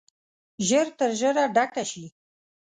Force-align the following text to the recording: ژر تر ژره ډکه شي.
ژر 0.67 0.87
تر 0.97 1.09
ژره 1.19 1.43
ډکه 1.55 1.83
شي. 1.91 2.05